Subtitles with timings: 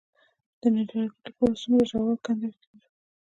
[0.59, 2.89] د نیالګي لپاره څومره ژوره کنده وکینم؟